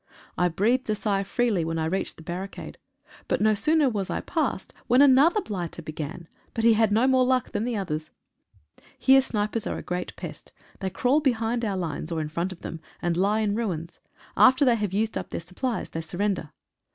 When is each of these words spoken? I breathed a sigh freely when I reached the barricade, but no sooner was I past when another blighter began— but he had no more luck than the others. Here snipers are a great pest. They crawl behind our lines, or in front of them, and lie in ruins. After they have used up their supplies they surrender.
I 0.35 0.47
breathed 0.47 0.89
a 0.89 0.95
sigh 0.95 1.21
freely 1.21 1.63
when 1.63 1.77
I 1.77 1.85
reached 1.85 2.17
the 2.17 2.23
barricade, 2.23 2.79
but 3.27 3.39
no 3.39 3.53
sooner 3.53 3.87
was 3.87 4.09
I 4.09 4.19
past 4.21 4.73
when 4.87 4.99
another 4.99 5.41
blighter 5.41 5.83
began— 5.83 6.27
but 6.55 6.63
he 6.63 6.73
had 6.73 6.91
no 6.91 7.05
more 7.05 7.23
luck 7.23 7.51
than 7.51 7.65
the 7.65 7.77
others. 7.77 8.09
Here 8.97 9.21
snipers 9.21 9.67
are 9.67 9.77
a 9.77 9.83
great 9.83 10.15
pest. 10.15 10.53
They 10.79 10.89
crawl 10.89 11.19
behind 11.19 11.63
our 11.63 11.77
lines, 11.77 12.11
or 12.11 12.19
in 12.19 12.29
front 12.29 12.51
of 12.51 12.61
them, 12.61 12.81
and 12.99 13.15
lie 13.15 13.41
in 13.41 13.53
ruins. 13.53 13.99
After 14.35 14.65
they 14.65 14.75
have 14.77 14.91
used 14.91 15.19
up 15.19 15.29
their 15.29 15.39
supplies 15.39 15.91
they 15.91 16.01
surrender. 16.01 16.49